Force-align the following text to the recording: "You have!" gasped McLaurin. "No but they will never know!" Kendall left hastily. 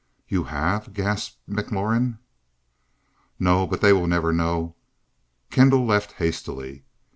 "You 0.27 0.45
have!" 0.45 0.93
gasped 0.93 1.47
McLaurin. 1.47 2.17
"No 3.37 3.67
but 3.67 3.81
they 3.81 3.93
will 3.93 4.07
never 4.07 4.33
know!" 4.33 4.73
Kendall 5.51 5.85
left 5.85 6.13
hastily. 6.13 6.85